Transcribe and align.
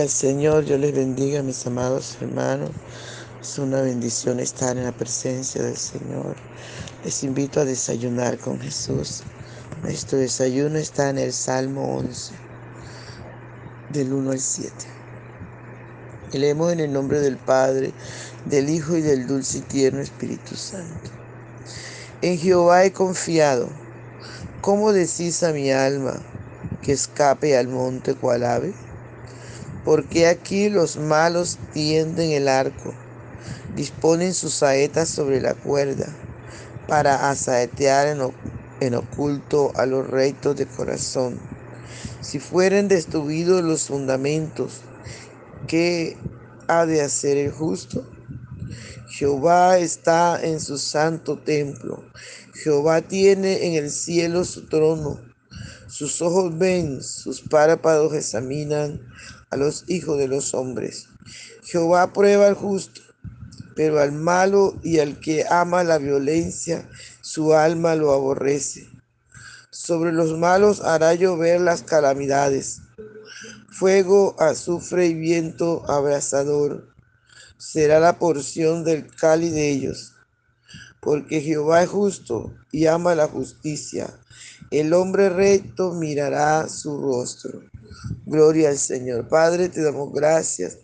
Al 0.00 0.08
Señor, 0.08 0.64
yo 0.64 0.76
les 0.76 0.92
bendiga, 0.92 1.42
mis 1.42 1.64
amados 1.66 2.18
hermanos. 2.20 2.70
Es 3.40 3.58
una 3.58 3.80
bendición 3.80 4.40
estar 4.40 4.76
en 4.76 4.84
la 4.84 4.92
presencia 4.92 5.62
del 5.62 5.76
Señor. 5.76 6.34
Les 7.04 7.22
invito 7.22 7.60
a 7.60 7.64
desayunar 7.64 8.38
con 8.38 8.58
Jesús. 8.60 9.22
Nuestro 9.82 10.18
desayuno 10.18 10.78
está 10.78 11.10
en 11.10 11.18
el 11.18 11.32
Salmo 11.32 11.96
11, 11.96 12.34
del 13.92 14.12
1 14.12 14.32
al 14.32 14.40
7. 14.40 14.72
Y 16.32 16.38
leemos 16.38 16.72
en 16.72 16.80
el 16.80 16.92
nombre 16.92 17.20
del 17.20 17.36
Padre, 17.36 17.92
del 18.46 18.70
Hijo 18.70 18.96
y 18.96 19.00
del 19.00 19.28
dulce 19.28 19.58
y 19.58 19.62
tierno 19.62 20.00
Espíritu 20.00 20.56
Santo. 20.56 21.10
En 22.20 22.36
Jehová 22.36 22.84
he 22.84 22.92
confiado. 22.92 23.68
¿Cómo 24.60 24.92
decís 24.92 25.42
a 25.44 25.52
mi 25.52 25.70
alma 25.70 26.16
que 26.82 26.92
escape 26.92 27.56
al 27.56 27.68
monte 27.68 28.14
cual 28.14 28.44
ave? 28.44 28.74
Porque 29.84 30.26
aquí 30.26 30.70
los 30.70 30.96
malos 30.96 31.58
tienden 31.72 32.30
el 32.30 32.48
arco, 32.48 32.94
disponen 33.76 34.34
sus 34.34 34.54
saetas 34.54 35.08
sobre 35.08 35.40
la 35.40 35.54
cuerda, 35.54 36.06
para 36.88 37.30
asaetear 37.30 38.08
en, 38.80 38.94
oculto 38.94 39.72
a 39.76 39.86
los 39.86 40.08
rectos 40.08 40.56
de 40.56 40.66
corazón. 40.66 41.38
Si 42.20 42.38
fueren 42.38 42.88
destruidos 42.88 43.62
los 43.62 43.86
fundamentos, 43.86 44.80
¿qué 45.66 46.16
ha 46.68 46.86
de 46.86 47.02
hacer 47.02 47.36
el 47.36 47.52
justo? 47.52 48.10
Jehová 49.08 49.78
está 49.78 50.42
en 50.42 50.60
su 50.60 50.76
santo 50.78 51.38
templo. 51.38 52.04
Jehová 52.54 53.02
tiene 53.02 53.66
en 53.66 53.74
el 53.74 53.90
cielo 53.90 54.44
su 54.44 54.66
trono. 54.66 55.20
Sus 55.86 56.20
ojos 56.20 56.58
ven, 56.58 57.02
sus 57.02 57.40
párpados 57.40 58.14
examinan 58.14 59.00
a 59.54 59.56
los 59.56 59.84
hijos 59.86 60.18
de 60.18 60.26
los 60.26 60.52
hombres. 60.52 61.08
Jehová 61.62 62.12
prueba 62.12 62.48
al 62.48 62.54
justo, 62.54 63.00
pero 63.76 64.00
al 64.00 64.10
malo 64.10 64.74
y 64.82 64.98
al 64.98 65.20
que 65.20 65.46
ama 65.48 65.84
la 65.84 65.98
violencia, 65.98 66.88
su 67.20 67.54
alma 67.54 67.94
lo 67.94 68.12
aborrece. 68.12 68.88
Sobre 69.70 70.12
los 70.12 70.36
malos 70.36 70.80
hará 70.80 71.14
llover 71.14 71.60
las 71.60 71.82
calamidades, 71.82 72.80
fuego, 73.70 74.34
azufre 74.40 75.06
y 75.06 75.14
viento 75.14 75.88
abrasador. 75.88 76.88
Será 77.56 78.00
la 78.00 78.18
porción 78.18 78.84
del 78.84 79.06
cáliz 79.06 79.52
de 79.52 79.70
ellos, 79.70 80.14
porque 81.00 81.40
Jehová 81.40 81.84
es 81.84 81.90
justo 81.90 82.52
y 82.72 82.86
ama 82.86 83.14
la 83.14 83.28
justicia. 83.28 84.12
El 84.70 84.92
hombre 84.92 85.28
recto 85.28 85.92
mirará 85.92 86.68
su 86.68 87.00
rostro. 87.00 87.62
Gloria 88.26 88.70
al 88.70 88.78
Señor. 88.78 89.28
Padre, 89.28 89.68
te 89.68 89.82
damos 89.82 90.12
gracias 90.12 90.78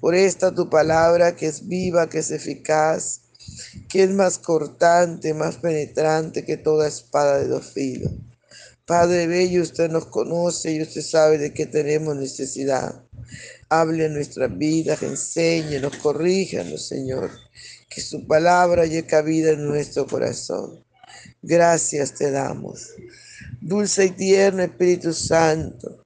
por 0.00 0.14
esta 0.14 0.54
tu 0.54 0.68
palabra 0.68 1.34
que 1.36 1.46
es 1.46 1.66
viva, 1.66 2.08
que 2.08 2.18
es 2.18 2.30
eficaz, 2.30 3.22
que 3.88 4.04
es 4.04 4.10
más 4.10 4.38
cortante, 4.38 5.34
más 5.34 5.56
penetrante 5.56 6.44
que 6.44 6.56
toda 6.56 6.88
espada 6.88 7.38
de 7.38 7.48
dos 7.48 7.66
filos. 7.66 8.12
Padre 8.86 9.26
bello, 9.26 9.62
usted 9.62 9.90
nos 9.90 10.06
conoce 10.06 10.72
y 10.72 10.82
usted 10.82 11.02
sabe 11.02 11.38
de 11.38 11.54
qué 11.54 11.66
tenemos 11.66 12.16
necesidad. 12.16 13.02
Hable 13.68 14.06
en 14.06 14.14
nuestras 14.14 14.56
vidas, 14.56 15.02
enséñenos, 15.02 15.96
corríjanos, 15.96 16.86
Señor. 16.86 17.30
Que 17.88 18.00
su 18.00 18.26
palabra 18.26 18.84
llegue 18.86 19.06
cabida 19.06 19.52
en 19.52 19.66
nuestro 19.66 20.06
corazón. 20.06 20.84
Gracias 21.40 22.14
te 22.14 22.30
damos. 22.30 22.90
Dulce 23.60 24.06
y 24.06 24.10
tierno 24.10 24.62
Espíritu 24.62 25.12
Santo 25.12 26.01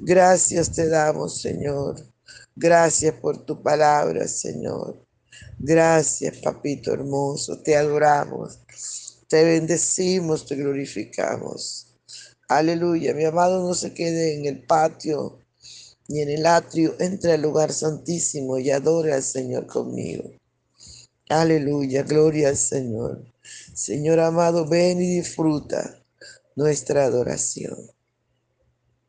Gracias 0.00 0.72
te 0.72 0.88
damos, 0.88 1.40
Señor. 1.40 1.96
Gracias 2.56 3.14
por 3.14 3.44
tu 3.44 3.62
palabra, 3.62 4.26
Señor. 4.26 5.06
Gracias, 5.58 6.38
papito 6.38 6.92
hermoso. 6.92 7.60
Te 7.62 7.76
adoramos. 7.76 8.60
Te 9.28 9.44
bendecimos, 9.44 10.46
te 10.46 10.56
glorificamos. 10.56 11.94
Aleluya. 12.48 13.14
Mi 13.14 13.24
amado 13.24 13.66
no 13.66 13.74
se 13.74 13.92
quede 13.92 14.36
en 14.36 14.46
el 14.46 14.64
patio 14.64 15.38
ni 16.08 16.22
en 16.22 16.30
el 16.30 16.46
atrio. 16.46 16.96
Entre 16.98 17.32
al 17.32 17.42
lugar 17.42 17.72
santísimo 17.72 18.58
y 18.58 18.70
adore 18.70 19.12
al 19.12 19.22
Señor 19.22 19.66
conmigo. 19.66 20.30
Aleluya. 21.28 22.02
Gloria 22.02 22.48
al 22.48 22.56
Señor. 22.56 23.24
Señor 23.74 24.20
amado, 24.20 24.66
ven 24.66 25.00
y 25.00 25.16
disfruta 25.16 26.02
nuestra 26.56 27.04
adoración. 27.04 27.90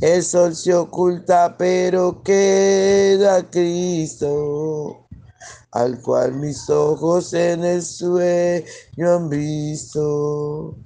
el 0.00 0.22
sol 0.22 0.54
se 0.54 0.74
oculta, 0.74 1.56
pero 1.58 2.22
queda 2.22 3.48
Cristo, 3.50 5.06
al 5.72 6.00
cual 6.00 6.34
mis 6.34 6.68
ojos 6.70 7.32
en 7.34 7.64
el 7.64 7.82
sueño 7.82 9.14
han 9.14 9.28
visto. 9.28 10.76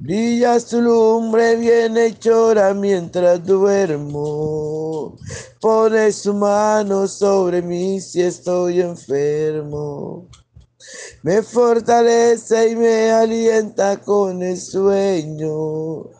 Brilla 0.00 0.60
su 0.60 0.80
lumbre 0.80 1.56
bien 1.56 1.96
hechora 1.96 2.74
mientras 2.74 3.44
duermo. 3.44 5.16
Pone 5.60 6.12
su 6.12 6.34
mano 6.34 7.06
sobre 7.06 7.62
mí 7.62 8.00
si 8.00 8.22
estoy 8.22 8.80
enfermo. 8.80 10.28
Me 11.22 11.42
fortalece 11.42 12.70
y 12.70 12.76
me 12.76 13.10
alienta 13.10 13.98
con 13.98 14.42
el 14.42 14.58
sueño. 14.58 16.19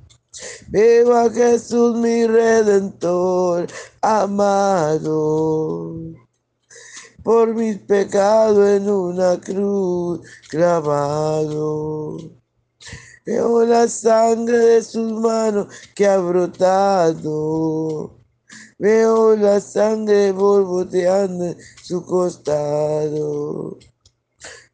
Veo 0.69 1.13
a 1.13 1.29
Jesús 1.29 1.97
mi 1.97 2.25
redentor 2.25 3.67
amado, 4.01 5.93
por 7.21 7.53
mis 7.53 7.77
pecados 7.79 8.69
en 8.69 8.89
una 8.89 9.37
cruz 9.41 10.21
clavado. 10.49 12.17
Veo 13.25 13.65
la 13.65 13.89
sangre 13.89 14.57
de 14.57 14.83
sus 14.83 15.11
manos 15.11 15.67
que 15.93 16.07
ha 16.07 16.17
brotado. 16.17 18.17
Veo 18.79 19.35
la 19.35 19.59
sangre 19.59 20.31
borboteando 20.31 21.47
en 21.47 21.57
su 21.83 22.05
costado. 22.05 23.77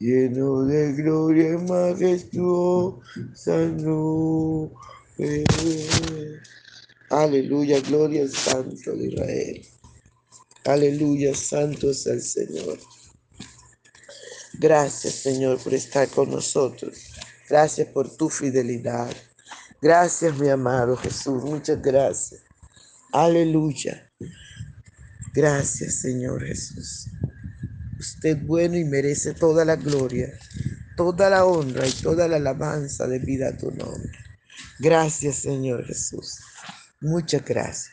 lleno 0.00 0.64
de 0.64 0.92
gloria 0.94 1.58
majestuosa 1.58 3.56
nube. 3.78 5.44
Aleluya, 7.10 7.80
gloria 7.80 8.22
al 8.22 8.30
Santo 8.30 8.92
de 8.96 9.06
Israel. 9.08 9.66
Aleluya, 10.64 11.34
santo 11.34 11.90
es 11.90 12.06
el 12.06 12.22
Señor. 12.22 12.78
Gracias, 14.54 15.14
Señor, 15.14 15.58
por 15.58 15.74
estar 15.74 16.08
con 16.08 16.30
nosotros. 16.30 17.10
Gracias 17.48 17.88
por 17.88 18.14
tu 18.16 18.28
fidelidad. 18.28 19.10
Gracias, 19.80 20.38
mi 20.38 20.48
amado 20.48 20.96
Jesús. 20.96 21.42
Muchas 21.42 21.80
gracias. 21.80 22.42
Aleluya. 23.12 24.10
Gracias, 25.34 26.00
Señor 26.00 26.44
Jesús. 26.44 27.08
Usted 28.00 28.30
es 28.30 28.46
bueno 28.46 28.78
y 28.78 28.84
merece 28.86 29.34
toda 29.34 29.62
la 29.66 29.76
gloria, 29.76 30.32
toda 30.96 31.28
la 31.28 31.44
honra 31.44 31.86
y 31.86 31.92
toda 31.92 32.28
la 32.28 32.36
alabanza 32.36 33.06
de 33.06 33.18
vida 33.18 33.48
a 33.48 33.56
tu 33.58 33.70
nombre. 33.72 34.10
Gracias, 34.78 35.36
Señor 35.36 35.84
Jesús. 35.84 36.38
Muchas 37.02 37.44
gracias. 37.44 37.92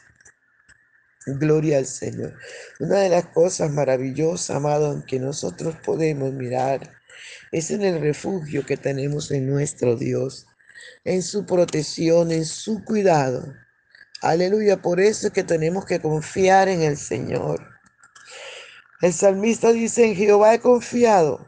Gloria 1.26 1.80
al 1.80 1.86
Señor. 1.86 2.36
Una 2.80 3.00
de 3.00 3.10
las 3.10 3.26
cosas 3.26 3.70
maravillosas, 3.70 4.56
amado, 4.56 4.94
en 4.94 5.04
que 5.04 5.20
nosotros 5.20 5.76
podemos 5.84 6.32
mirar 6.32 6.90
es 7.52 7.70
en 7.70 7.82
el 7.82 8.00
refugio 8.00 8.66
que 8.66 8.78
tenemos 8.78 9.30
en 9.32 9.46
nuestro 9.46 9.98
Dios, 9.98 10.48
en 11.04 11.22
su 11.22 11.46
protección, 11.46 12.32
en 12.32 12.46
su 12.46 12.82
cuidado. 12.86 13.54
Aleluya, 14.22 14.82
por 14.82 15.02
eso 15.02 15.28
es 15.28 15.34
que 15.34 15.44
tenemos 15.44 15.86
que 15.86 16.00
confiar 16.00 16.70
en 16.70 16.84
el 16.84 16.96
Señor. 16.96 17.77
El 19.00 19.14
salmista 19.14 19.72
dice, 19.72 20.06
en 20.06 20.16
Jehová 20.16 20.56
he 20.56 20.60
confiado. 20.60 21.48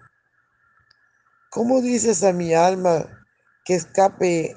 ¿Cómo 1.50 1.82
dices 1.82 2.24
a 2.24 2.32
mi 2.32 2.54
alma 2.54 3.26
que 3.66 3.74
escape 3.74 4.56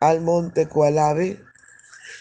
al 0.00 0.20
monte 0.20 0.68
cual 0.68 0.98
ave? 0.98 1.42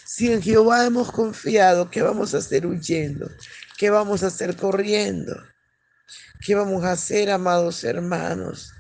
Si 0.05 0.31
en 0.31 0.41
Jehová 0.41 0.85
hemos 0.85 1.11
confiado, 1.11 1.89
¿qué 1.89 2.01
vamos 2.01 2.33
a 2.33 2.37
hacer 2.37 2.65
huyendo? 2.65 3.29
¿Qué 3.77 3.89
vamos 3.89 4.23
a 4.23 4.27
hacer 4.27 4.55
corriendo? 4.55 5.35
¿Qué 6.45 6.55
vamos 6.55 6.85
a 6.85 6.93
hacer, 6.93 7.29
amados 7.29 7.83
hermanos? 7.83 8.71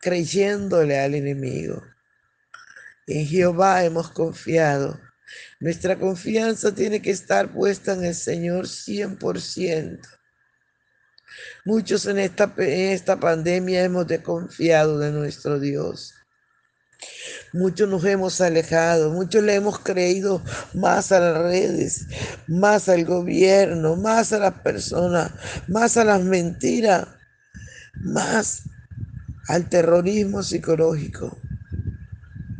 Creyéndole 0.00 0.98
al 0.98 1.14
enemigo. 1.14 1.84
En 3.06 3.26
Jehová 3.26 3.84
hemos 3.84 4.10
confiado. 4.10 5.00
Nuestra 5.60 5.96
confianza 5.96 6.74
tiene 6.74 7.00
que 7.00 7.12
estar 7.12 7.52
puesta 7.52 7.92
en 7.92 8.04
el 8.04 8.14
Señor 8.16 8.66
100%. 8.66 10.19
Muchos 11.64 12.06
en 12.06 12.18
esta, 12.18 12.52
en 12.56 12.90
esta 12.90 13.18
pandemia 13.18 13.84
hemos 13.84 14.06
desconfiado 14.06 14.98
de 14.98 15.10
nuestro 15.10 15.58
Dios. 15.58 16.14
Muchos 17.52 17.88
nos 17.88 18.04
hemos 18.04 18.40
alejado, 18.40 19.10
muchos 19.10 19.42
le 19.42 19.54
hemos 19.54 19.78
creído 19.78 20.42
más 20.74 21.10
a 21.12 21.20
las 21.20 21.38
redes, 21.38 22.06
más 22.46 22.88
al 22.88 23.04
gobierno, 23.04 23.96
más 23.96 24.32
a 24.32 24.38
las 24.38 24.54
personas, 24.60 25.32
más 25.66 25.96
a 25.96 26.04
las 26.04 26.22
mentiras, 26.22 27.08
más 27.94 28.62
al 29.48 29.68
terrorismo 29.68 30.42
psicológico, 30.42 31.38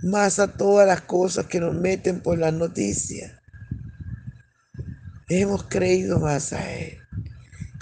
más 0.02 0.38
a 0.38 0.56
todas 0.56 0.86
las 0.86 1.02
cosas 1.02 1.46
que 1.46 1.60
nos 1.60 1.74
meten 1.74 2.20
por 2.20 2.38
las 2.38 2.52
noticias. 2.52 3.32
Hemos 5.28 5.64
creído 5.64 6.18
más 6.18 6.52
a 6.52 6.72
Él, 6.72 6.99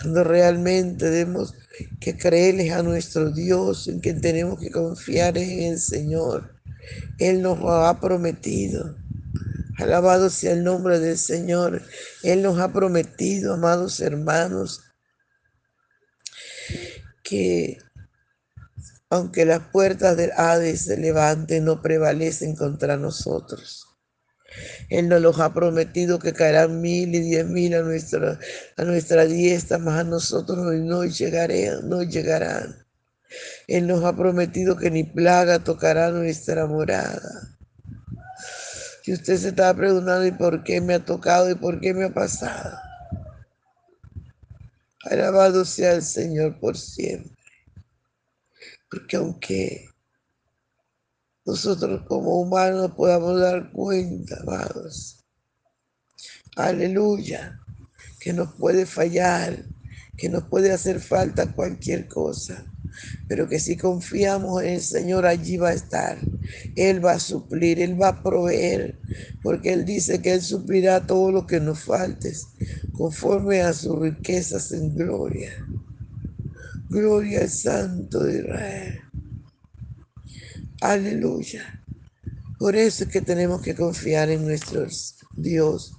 cuando 0.01 0.25
realmente 0.25 1.11
debemos 1.11 1.55
que 2.01 2.17
creerles 2.17 2.73
a 2.73 2.83
nuestro 2.83 3.31
Dios, 3.31 3.89
en 3.89 4.01
quien 4.01 4.21
tenemos 4.21 4.59
que 4.59 4.71
confiar 4.71 5.37
en 5.39 5.73
el 5.73 5.79
Señor 5.79 6.59
él 7.19 7.43
nos 7.43 7.59
ha 7.65 7.99
prometido. 8.01 8.97
Alabado 9.79 10.31
sea 10.31 10.53
el 10.53 10.65
nombre 10.65 10.99
del 10.99 11.19
Señor. 11.19 11.83
Él 12.23 12.43
nos 12.43 12.59
ha 12.59 12.73
prometido, 12.73 13.55
amados 13.55 14.01
hermanos, 14.01 14.83
que 17.23 17.79
aunque 19.11 19.47
las 19.47 19.61
puertas 19.71 20.17
del 20.17 20.33
Hades 20.37 20.83
se 20.83 20.97
levanten, 20.99 21.65
no 21.65 21.81
prevalecen 21.81 22.55
contra 22.55 22.97
nosotros. 22.97 23.88
Él 24.89 25.09
nos 25.09 25.21
los 25.21 25.41
ha 25.41 25.53
prometido 25.53 26.19
que 26.19 26.33
caerán 26.33 26.81
mil 26.81 27.15
y 27.15 27.21
diez 27.21 27.47
mil 27.47 27.75
a 27.75 27.83
nuestra, 27.83 28.39
a 28.77 28.85
nuestra 28.85 29.27
diestra, 29.27 29.79
mas 29.79 30.01
a 30.01 30.05
nosotros 30.05 30.59
no 30.59 31.05
llegarán, 31.05 31.89
no 31.89 32.03
llegarán. 32.03 32.87
Él 33.67 33.87
nos 33.87 34.05
ha 34.05 34.17
prometido 34.17 34.77
que 34.77 34.91
ni 34.91 35.05
plaga 35.05 35.59
tocará 35.59 36.11
nuestra 36.11 36.67
morada. 36.67 37.57
Si 39.03 39.13
usted 39.13 39.37
se 39.37 39.49
estaba 39.49 39.75
preguntando, 39.75 40.27
¿y 40.27 40.33
por 40.33 40.65
qué 40.65 40.81
me 40.81 40.95
ha 40.95 41.05
tocado 41.05 41.51
y 41.51 41.55
por 41.55 41.81
qué 41.81 41.95
me 41.95 42.05
ha 42.05 42.15
pasado? 42.15 42.79
Alabado 45.05 45.65
sea 45.65 45.93
el 45.93 46.03
Señor 46.03 46.59
por 46.59 46.77
siempre. 46.77 47.37
Porque 48.91 49.17
aunque 49.17 49.89
nosotros 51.49 52.03
como 52.07 52.41
humanos 52.41 52.93
podamos 52.97 53.41
dar 53.41 53.73
cuenta, 53.73 54.39
amados, 54.41 55.25
aleluya, 56.57 57.61
que 58.21 58.33
nos 58.33 58.55
puede 58.55 58.87
fallar, 58.87 59.65
que 60.17 60.29
nos 60.29 60.45
puede 60.45 60.73
hacer 60.73 61.01
falta 61.01 61.53
cualquier 61.53 62.07
cosa 62.09 62.65
pero 63.27 63.49
que 63.49 63.61
si 63.61 63.77
confiamos 63.77 64.63
en 64.63 64.75
el 64.75 64.81
Señor, 64.81 65.27
allí 65.27 65.57
va 65.57 65.71
a 65.71 65.75
estar. 65.75 66.19
Él 66.77 67.05
va 67.05 67.13
a 67.13 67.21
suplir, 67.21 67.81
Él 67.81 68.01
va 68.01 68.09
a 68.09 68.23
proveer, 68.23 68.99
porque 69.43 69.73
Él 69.73 69.85
dice 69.85 70.21
que 70.21 70.33
Él 70.35 70.43
suplirá 70.43 71.07
todo 71.07 71.31
lo 71.31 71.47
que 71.47 71.61
nos 71.61 71.81
faltes, 71.81 72.49
conforme 72.93 73.61
a 73.61 73.73
sus 73.73 73.99
riquezas 73.99 74.73
en 74.73 74.95
gloria. 74.95 75.53
Gloria 76.89 77.43
al 77.43 77.51
Santo 77.51 78.25
de 78.25 78.39
Israel. 78.39 79.08
Aleluya. 80.81 81.83
Por 82.59 82.77
eso 82.77 83.05
es 83.05 83.11
que 83.11 83.21
tenemos 83.21 83.63
que 83.63 83.75
confiar 83.75 84.31
en 84.31 84.45
nuestro 84.45 84.87
Dios, 85.33 85.95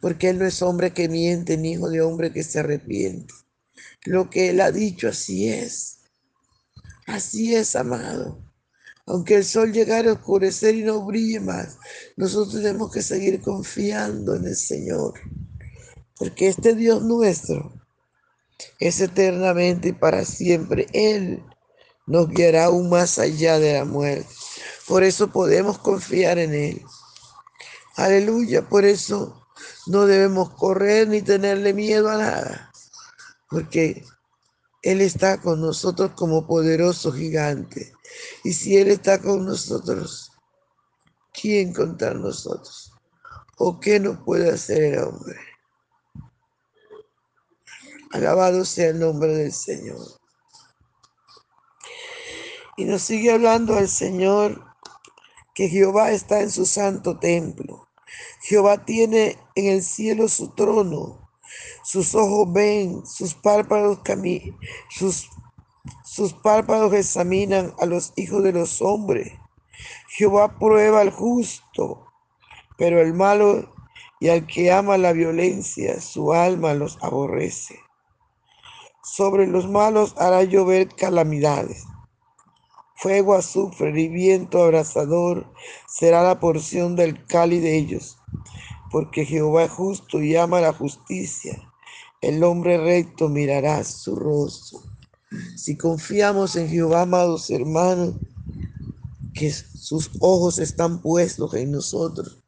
porque 0.00 0.30
Él 0.30 0.38
no 0.38 0.46
es 0.46 0.60
hombre 0.60 0.92
que 0.92 1.08
miente, 1.08 1.56
ni 1.56 1.72
hijo 1.72 1.88
de 1.88 2.02
hombre 2.02 2.32
que 2.32 2.42
se 2.42 2.60
arrepiente. 2.60 3.32
Lo 4.04 4.28
que 4.28 4.50
Él 4.50 4.60
ha 4.60 4.70
dicho 4.70 5.08
así 5.08 5.48
es. 5.48 6.00
Así 7.06 7.54
es, 7.54 7.76
amado. 7.76 8.42
Aunque 9.06 9.36
el 9.36 9.44
sol 9.44 9.72
llegara 9.72 10.10
a 10.10 10.14
oscurecer 10.14 10.74
y 10.74 10.82
no 10.82 11.04
brille 11.04 11.40
más, 11.40 11.78
nosotros 12.16 12.62
tenemos 12.62 12.90
que 12.90 13.02
seguir 13.02 13.40
confiando 13.40 14.34
en 14.34 14.46
el 14.46 14.56
Señor. 14.56 15.14
Porque 16.16 16.48
este 16.48 16.74
Dios 16.74 17.02
nuestro 17.02 17.72
es 18.78 19.00
eternamente 19.00 19.88
y 19.88 19.92
para 19.92 20.24
siempre. 20.24 20.86
Él 20.92 21.42
nos 22.06 22.28
guiará 22.28 22.66
aún 22.66 22.88
más 22.88 23.18
allá 23.18 23.58
de 23.58 23.74
la 23.74 23.84
muerte. 23.84 24.28
Por 24.86 25.02
eso 25.02 25.30
podemos 25.30 25.78
confiar 25.78 26.38
en 26.38 26.54
Él. 26.54 26.82
Aleluya. 27.96 28.68
Por 28.68 28.84
eso 28.84 29.46
no 29.86 30.06
debemos 30.06 30.50
correr 30.50 31.08
ni 31.08 31.22
tenerle 31.22 31.72
miedo 31.72 32.10
a 32.10 32.18
nada. 32.18 32.72
Porque 33.48 34.04
él 34.84 35.00
está 35.00 35.40
con 35.40 35.62
nosotros 35.62 36.10
como 36.14 36.46
poderoso 36.46 37.10
gigante. 37.10 37.94
Y 38.44 38.52
si 38.52 38.76
Él 38.76 38.88
está 38.88 39.18
con 39.18 39.46
nosotros, 39.46 40.30
¿quién 41.32 41.72
contra 41.72 42.12
nosotros? 42.12 42.92
¿O 43.56 43.80
qué 43.80 43.98
nos 43.98 44.18
puede 44.18 44.50
hacer 44.50 44.82
el 44.84 44.98
hombre? 44.98 45.38
Alabado 48.12 48.66
sea 48.66 48.90
el 48.90 49.00
nombre 49.00 49.34
del 49.34 49.52
Señor. 49.52 50.06
Y 52.76 52.84
nos 52.86 53.02
sigue 53.02 53.30
hablando 53.30 53.76
al 53.76 53.88
Señor 53.88 54.64
que 55.54 55.68
Jehová 55.68 56.10
está 56.10 56.40
en 56.40 56.50
su 56.50 56.66
santo 56.66 57.18
templo. 57.18 57.88
Jehová 58.42 58.84
tiene 58.84 59.38
en 59.54 59.66
el 59.66 59.82
cielo 59.82 60.28
su 60.28 60.48
trono. 60.48 61.30
Sus 61.84 62.14
ojos 62.16 62.52
ven, 62.52 63.06
sus 63.06 63.34
párpados 63.34 64.00
sus, 64.90 65.30
sus 66.04 66.32
párpados 66.32 66.92
examinan 66.94 67.74
a 67.78 67.86
los 67.86 68.12
hijos 68.16 68.42
de 68.42 68.52
los 68.52 68.82
hombres. 68.82 69.32
Jehová 70.08 70.58
prueba 70.58 71.00
al 71.00 71.10
justo, 71.12 72.06
pero 72.76 73.00
el 73.00 73.14
malo 73.14 73.72
y 74.18 74.30
al 74.30 74.46
que 74.46 74.72
ama 74.72 74.98
la 74.98 75.12
violencia, 75.12 76.00
su 76.00 76.32
alma 76.32 76.74
los 76.74 76.98
aborrece. 77.02 77.78
Sobre 79.04 79.46
los 79.46 79.68
malos 79.68 80.14
hará 80.18 80.42
llover 80.42 80.88
calamidades 80.88 81.84
Fuego, 83.04 83.34
azufre 83.34 84.00
y 84.00 84.08
viento 84.08 84.62
abrasador 84.62 85.52
será 85.86 86.22
la 86.22 86.40
porción 86.40 86.96
del 86.96 87.26
cáliz 87.26 87.60
de 87.60 87.76
ellos, 87.76 88.16
porque 88.90 89.26
Jehová 89.26 89.64
es 89.64 89.72
justo 89.72 90.22
y 90.22 90.36
ama 90.36 90.62
la 90.62 90.72
justicia. 90.72 91.70
El 92.22 92.42
hombre 92.42 92.78
recto 92.78 93.28
mirará 93.28 93.84
su 93.84 94.16
rostro. 94.16 94.80
Si 95.54 95.76
confiamos 95.76 96.56
en 96.56 96.70
Jehová, 96.70 97.02
amados 97.02 97.50
hermanos, 97.50 98.14
que 99.34 99.52
sus 99.52 100.10
ojos 100.20 100.58
están 100.58 101.02
puestos 101.02 101.52
en 101.52 101.72
nosotros, 101.72 102.42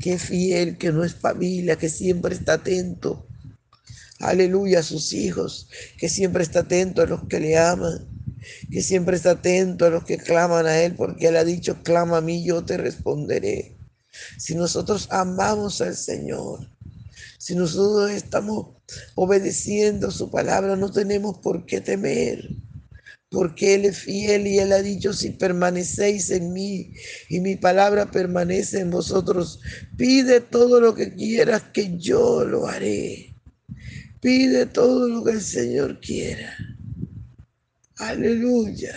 que 0.00 0.18
fiel, 0.18 0.76
que 0.76 0.90
no 0.90 1.04
es 1.04 1.14
familia, 1.14 1.78
que 1.78 1.88
siempre 1.88 2.34
está 2.34 2.54
atento. 2.54 3.28
Aleluya 4.18 4.80
a 4.80 4.82
sus 4.82 5.12
hijos, 5.12 5.68
que 5.98 6.08
siempre 6.08 6.42
está 6.42 6.62
atento 6.62 7.00
a 7.00 7.06
los 7.06 7.28
que 7.28 7.38
le 7.38 7.56
aman 7.56 8.17
que 8.70 8.82
siempre 8.82 9.16
está 9.16 9.32
atento 9.32 9.86
a 9.86 9.90
los 9.90 10.04
que 10.04 10.18
claman 10.18 10.66
a 10.66 10.80
Él, 10.80 10.94
porque 10.94 11.28
Él 11.28 11.36
ha 11.36 11.44
dicho, 11.44 11.82
clama 11.82 12.18
a 12.18 12.20
mí, 12.20 12.44
yo 12.44 12.64
te 12.64 12.76
responderé. 12.76 13.76
Si 14.38 14.54
nosotros 14.54 15.08
amamos 15.10 15.80
al 15.80 15.96
Señor, 15.96 16.68
si 17.38 17.54
nosotros 17.54 18.10
estamos 18.10 18.76
obedeciendo 19.14 20.10
su 20.10 20.30
palabra, 20.30 20.76
no 20.76 20.90
tenemos 20.90 21.38
por 21.38 21.66
qué 21.66 21.80
temer, 21.80 22.48
porque 23.30 23.74
Él 23.74 23.84
es 23.84 23.98
fiel 23.98 24.46
y 24.46 24.58
Él 24.58 24.72
ha 24.72 24.82
dicho, 24.82 25.12
si 25.12 25.30
permanecéis 25.30 26.30
en 26.30 26.52
mí 26.52 26.92
y 27.28 27.40
mi 27.40 27.56
palabra 27.56 28.10
permanece 28.10 28.80
en 28.80 28.90
vosotros, 28.90 29.60
pide 29.96 30.40
todo 30.40 30.80
lo 30.80 30.94
que 30.94 31.14
quieras 31.14 31.62
que 31.72 31.96
yo 31.98 32.44
lo 32.44 32.66
haré. 32.66 33.34
Pide 34.20 34.66
todo 34.66 35.08
lo 35.08 35.22
que 35.22 35.32
el 35.32 35.40
Señor 35.40 36.00
quiera. 36.00 36.56
Aleluya. 37.98 38.94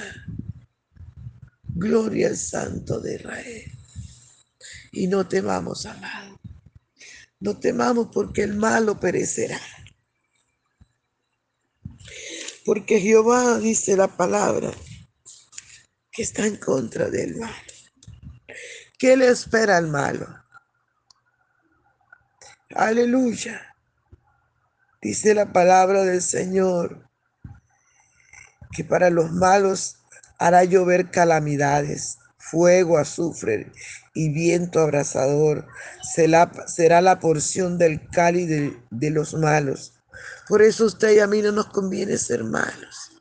Gloria 1.64 2.28
al 2.28 2.38
Santo 2.38 3.00
de 3.00 3.16
Israel. 3.16 3.72
Y 4.92 5.08
no 5.08 5.28
temamos, 5.28 5.86
amado. 5.86 6.40
No 7.40 7.58
temamos 7.58 8.10
porque 8.14 8.44
el 8.44 8.54
malo 8.54 9.00
perecerá. 9.00 9.60
Porque 12.64 13.00
Jehová 13.00 13.58
dice 13.58 13.98
la 13.98 14.08
palabra 14.08 14.72
que 16.12 16.22
está 16.22 16.46
en 16.46 16.58
contra 16.58 17.10
del 17.10 17.38
malo. 17.38 17.56
¿Qué 19.00 19.18
le 19.18 19.30
espera 19.30 19.78
al 19.78 19.88
malo? 19.88 20.28
Aleluya. 22.76 23.76
Dice 25.02 25.34
la 25.34 25.52
palabra 25.52 26.04
del 26.04 26.22
Señor 26.22 27.11
que 28.72 28.84
para 28.84 29.10
los 29.10 29.32
malos 29.32 29.98
hará 30.38 30.64
llover 30.64 31.12
calamidades, 31.12 32.18
fuego, 32.38 32.98
azufre 32.98 33.72
y 34.14 34.30
viento 34.30 34.80
abrasador. 34.80 35.68
Será, 36.14 37.02
la 37.02 37.20
porción 37.20 37.78
del 37.78 38.10
cáliz 38.10 38.50
de, 38.50 38.78
de 38.90 39.10
los 39.10 39.34
malos. 39.34 39.94
Por 40.48 40.62
eso 40.62 40.86
usted 40.86 41.16
y 41.16 41.20
a 41.20 41.28
mí 41.28 41.42
no 41.42 41.52
nos 41.52 41.68
conviene 41.68 42.18
ser 42.18 42.44
malos. 42.44 43.12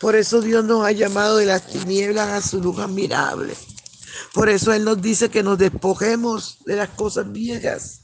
Por 0.00 0.16
eso 0.16 0.40
Dios 0.40 0.64
nos 0.64 0.84
ha 0.84 0.92
llamado 0.92 1.36
de 1.36 1.46
las 1.46 1.66
tinieblas 1.66 2.28
a 2.28 2.46
su 2.46 2.60
luz 2.60 2.78
admirable. 2.78 3.54
Por 4.34 4.48
eso 4.48 4.72
Él 4.72 4.84
nos 4.84 5.00
dice 5.00 5.28
que 5.28 5.42
nos 5.42 5.58
despojemos 5.58 6.58
de 6.64 6.76
las 6.76 6.88
cosas 6.90 7.30
viejas, 7.30 8.02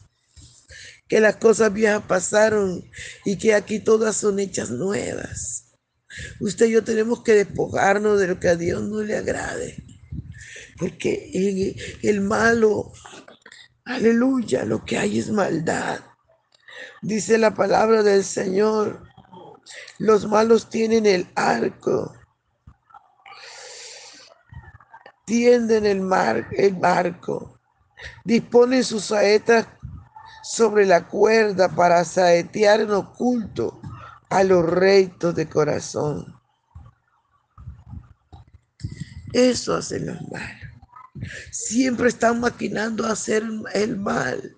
que 1.09 1.21
las 1.21 1.37
cosas 1.37 1.73
viejas 1.73 2.03
pasaron 2.07 2.85
y 3.25 3.39
que 3.39 3.55
aquí 3.55 3.81
todas 3.81 4.17
son 4.17 4.39
hechas 4.39 4.71
nuevas. 4.71 5.64
Usted 6.41 6.67
y 6.67 6.73
yo 6.73 6.85
tenemos 6.85 7.23
que 7.23 7.33
despojarnos 7.33 8.21
de 8.21 8.29
lo 8.29 8.41
que 8.41 8.49
a 8.49 8.57
Dios 8.57 8.83
no 8.83 9.03
le 9.03 9.17
agrade. 9.17 9.85
Porque 10.79 11.77
el 12.03 12.21
malo, 12.21 12.93
aleluya, 13.85 14.65
lo 14.65 14.85
que 14.85 14.99
hay 14.99 15.19
es 15.19 15.31
maldad. 15.31 16.01
Dice 17.03 17.39
la 17.39 17.55
palabra 17.55 18.03
del 18.03 18.25
Señor, 18.25 19.03
los 19.99 20.27
malos 20.27 20.69
tienen 20.69 21.07
el 21.07 21.29
arco, 21.35 22.15
tienden 25.25 25.87
el, 25.87 26.01
mar, 26.01 26.49
el 26.53 26.75
barco, 26.75 27.61
disponen 28.25 28.85
sus 28.85 29.05
saetas 29.05 29.67
sobre 30.43 30.85
la 30.85 31.07
cuerda 31.07 31.69
para 31.75 32.05
saetear 32.05 32.81
en 32.81 32.91
oculto 32.91 33.81
a 34.35 34.43
los 34.43 34.69
rectos 34.69 35.37
de 35.37 35.49
corazón. 35.49 36.35
Eso 39.33 39.77
hacen 39.77 40.07
los 40.07 40.21
malos. 40.29 41.29
Siempre 41.53 42.09
están 42.09 42.41
maquinando 42.41 43.07
hacer 43.07 43.45
el 43.75 43.97
mal. 43.97 44.57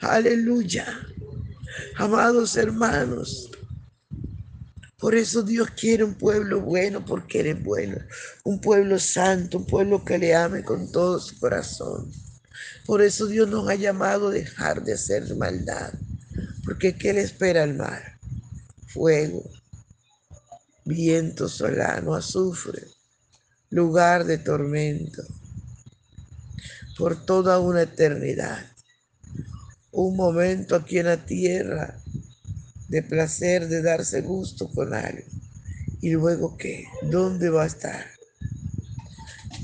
Aleluya. 0.00 0.86
Amados 1.98 2.56
hermanos, 2.56 3.50
por 4.98 5.14
eso 5.14 5.42
Dios 5.42 5.68
quiere 5.72 6.04
un 6.04 6.14
pueblo 6.14 6.62
bueno, 6.62 7.04
porque 7.04 7.40
eres 7.40 7.62
bueno. 7.62 7.98
Un 8.44 8.62
pueblo 8.62 8.98
santo, 8.98 9.58
un 9.58 9.66
pueblo 9.66 10.02
que 10.06 10.16
le 10.16 10.34
ame 10.34 10.64
con 10.64 10.90
todo 10.90 11.20
su 11.20 11.38
corazón. 11.38 12.10
Por 12.86 13.02
eso 13.02 13.26
Dios 13.26 13.46
nos 13.46 13.68
ha 13.68 13.74
llamado 13.74 14.28
a 14.28 14.32
dejar 14.32 14.82
de 14.82 14.94
hacer 14.94 15.36
maldad. 15.36 15.92
Porque 16.68 16.96
¿qué 16.96 17.14
le 17.14 17.22
espera 17.22 17.62
al 17.62 17.76
mar? 17.76 18.18
Fuego, 18.88 19.42
viento 20.84 21.48
solano, 21.48 22.14
azufre, 22.14 22.82
lugar 23.70 24.26
de 24.26 24.36
tormento, 24.36 25.22
por 26.98 27.24
toda 27.24 27.58
una 27.58 27.80
eternidad. 27.80 28.66
Un 29.92 30.14
momento 30.14 30.76
aquí 30.76 30.98
en 30.98 31.06
la 31.06 31.24
tierra 31.24 32.02
de 32.88 33.02
placer, 33.02 33.66
de 33.68 33.80
darse 33.80 34.20
gusto 34.20 34.68
con 34.68 34.92
algo. 34.92 35.24
¿Y 36.02 36.10
luego 36.10 36.58
qué? 36.58 36.84
¿Dónde 37.00 37.48
va 37.48 37.62
a 37.62 37.68
estar? 37.68 38.04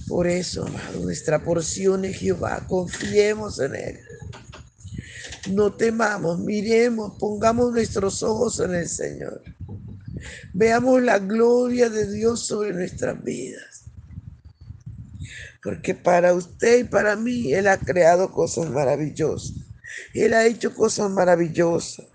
Por 0.09 0.27
eso, 0.27 0.67
amado, 0.67 1.01
nuestra 1.01 1.45
porción 1.45 2.07
es 2.07 2.17
Jehová. 2.17 2.65
Confiemos 2.67 3.59
en 3.61 3.75
Él. 3.75 4.04
No 5.51 5.73
temamos, 5.73 6.39
miremos, 6.39 7.19
pongamos 7.19 7.73
nuestros 7.73 8.23
ojos 8.23 8.61
en 8.61 8.75
el 8.75 8.89
Señor. 8.89 9.43
Veamos 10.55 11.03
la 11.03 11.19
gloria 11.19 11.91
de 11.91 12.11
Dios 12.11 12.47
sobre 12.47 12.73
nuestras 12.73 13.23
vidas. 13.23 13.85
Porque 15.63 15.95
para 15.95 16.33
usted 16.35 16.81
y 16.81 16.85
para 16.85 17.17
mí 17.17 17.53
Él 17.53 17.69
ha 17.69 17.79
creado 17.79 18.31
cosas 18.31 18.71
maravillosas. 18.71 19.55
Él 20.15 20.33
ha 20.35 20.47
hecho 20.47 20.75
cosas 20.75 21.11
maravillosas. 21.11 22.07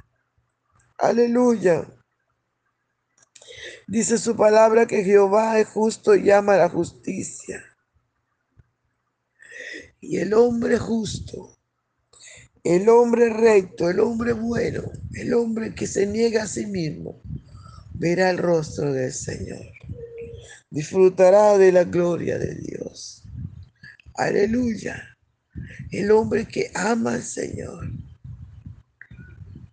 Aleluya. 0.98 1.88
Dice 3.88 4.18
su 4.18 4.36
palabra 4.36 4.86
que 4.86 5.04
Jehová 5.04 5.60
es 5.60 5.68
justo 5.68 6.16
y 6.16 6.30
ama 6.32 6.58
la 6.58 6.70
justicia. 6.70 7.64
Y 10.02 10.18
el 10.18 10.34
hombre 10.34 10.78
justo 10.78 11.59
el 12.64 12.90
hombre 12.90 13.30
recto, 13.30 13.90
el 13.90 14.00
hombre 14.00 14.34
bueno, 14.34 14.84
el 15.14 15.34
hombre 15.34 15.74
que 15.74 15.88
se 15.88 16.06
niega 16.06 16.44
a 16.44 16.48
sí 16.48 16.66
mismo, 16.66 17.22
verá 17.94 18.30
el 18.30 18.38
rostro 18.38 18.92
del 18.92 19.14
Señor. 19.14 19.66
Disfrutará 20.70 21.58
de 21.58 21.72
la 21.72 21.84
gloria 21.84 22.38
de 22.38 22.56
Dios. 22.56 23.24
Aleluya. 24.16 25.18
El 25.92 26.12
hombre 26.12 26.46
que 26.46 26.72
ama 26.76 27.16
al 27.16 27.24
Señor 27.24 27.92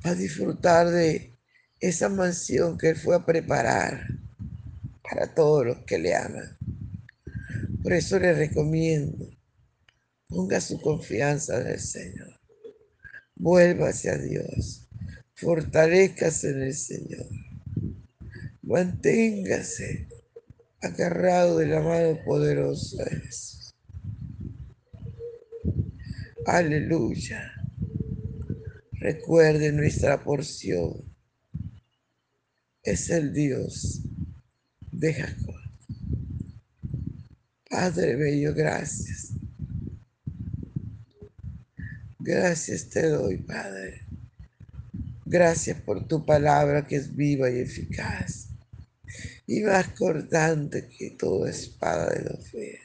va 0.04 0.10
a 0.10 0.14
disfrutar 0.14 0.88
de 0.90 1.32
esa 1.80 2.08
mansión 2.08 2.78
que 2.78 2.90
Él 2.90 2.96
fue 2.96 3.16
a 3.16 3.26
preparar 3.26 4.06
para 5.02 5.34
todos 5.34 5.66
los 5.66 5.78
que 5.80 5.98
le 5.98 6.14
aman. 6.14 6.56
Por 7.82 7.92
eso 7.92 8.18
le 8.18 8.32
recomiendo, 8.32 9.28
ponga 10.28 10.60
su 10.60 10.80
confianza 10.80 11.60
en 11.60 11.66
el 11.68 11.80
Señor. 11.80 12.35
Vuélvase 13.36 14.10
a 14.10 14.18
Dios. 14.18 14.88
Fortalezcase 15.34 16.50
en 16.50 16.62
el 16.62 16.74
Señor. 16.74 17.28
Manténgase 18.62 20.08
agarrado 20.80 21.58
de 21.58 21.66
la 21.66 21.80
mano 21.80 22.18
poderosa 22.24 23.04
de 23.04 23.20
Jesús. 23.20 23.74
Aleluya. 26.46 27.52
Recuerde 28.92 29.70
nuestra 29.72 30.24
porción. 30.24 31.04
Es 32.82 33.10
el 33.10 33.32
Dios 33.34 34.00
de 34.90 35.12
Jacob. 35.12 35.54
Padre 37.68 38.16
bello, 38.16 38.54
gracias. 38.54 39.35
Gracias 42.26 42.88
te 42.88 43.08
doy, 43.08 43.36
Padre. 43.36 44.04
Gracias 45.24 45.80
por 45.80 46.08
tu 46.08 46.26
palabra 46.26 46.84
que 46.84 46.96
es 46.96 47.14
viva 47.14 47.48
y 47.48 47.60
eficaz 47.60 48.48
y 49.46 49.60
más 49.60 49.90
cortante 49.90 50.88
que 50.88 51.10
toda 51.10 51.48
espada 51.50 52.10
de 52.10 52.24
la 52.24 52.36
fe. 52.38 52.80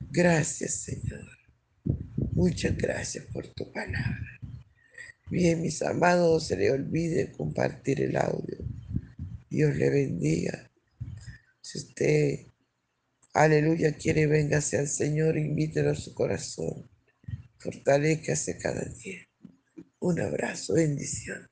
Gracias, 0.00 0.74
Señor. 0.74 1.26
Muchas 2.32 2.76
gracias 2.76 3.24
por 3.32 3.46
tu 3.48 3.72
palabra. 3.72 4.38
Bien, 5.30 5.62
mis 5.62 5.80
amados, 5.80 6.30
no 6.30 6.40
se 6.40 6.56
le 6.58 6.70
olvide 6.70 7.32
compartir 7.32 8.02
el 8.02 8.18
audio. 8.18 8.58
Dios 9.48 9.74
le 9.76 9.88
bendiga. 9.88 10.70
Si 11.62 11.78
usted, 11.78 12.47
aleluya, 13.42 13.92
quiere, 13.96 14.26
véngase 14.26 14.78
al 14.78 14.88
Señor, 14.88 15.36
invítelo 15.36 15.90
a 15.90 15.94
su 15.94 16.14
corazón. 16.14 16.90
Fortalezcase 17.58 18.58
cada 18.58 18.82
día. 18.82 19.20
Un 20.00 20.20
abrazo, 20.20 20.74
bendición. 20.74 21.46